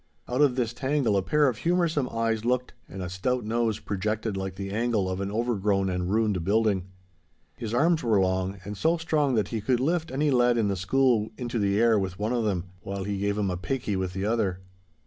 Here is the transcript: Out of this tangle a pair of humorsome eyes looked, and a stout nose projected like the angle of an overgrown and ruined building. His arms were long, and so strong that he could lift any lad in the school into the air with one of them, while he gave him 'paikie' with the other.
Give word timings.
Out 0.27 0.41
of 0.41 0.55
this 0.55 0.73
tangle 0.73 1.15
a 1.15 1.21
pair 1.21 1.47
of 1.47 1.57
humorsome 1.59 2.09
eyes 2.09 2.43
looked, 2.43 2.73
and 2.89 3.03
a 3.03 3.07
stout 3.07 3.45
nose 3.45 3.77
projected 3.79 4.35
like 4.35 4.55
the 4.55 4.71
angle 4.71 5.07
of 5.07 5.21
an 5.21 5.29
overgrown 5.31 5.89
and 5.91 6.09
ruined 6.09 6.43
building. 6.43 6.87
His 7.55 7.71
arms 7.71 8.01
were 8.01 8.19
long, 8.19 8.57
and 8.65 8.75
so 8.75 8.97
strong 8.97 9.35
that 9.35 9.49
he 9.49 9.61
could 9.61 9.79
lift 9.79 10.09
any 10.09 10.31
lad 10.31 10.57
in 10.57 10.69
the 10.69 10.75
school 10.75 11.29
into 11.37 11.59
the 11.59 11.79
air 11.79 11.99
with 11.99 12.17
one 12.17 12.33
of 12.33 12.45
them, 12.45 12.65
while 12.81 13.03
he 13.03 13.19
gave 13.19 13.37
him 13.37 13.55
'paikie' 13.55 13.95
with 13.95 14.13
the 14.13 14.25
other. 14.25 14.61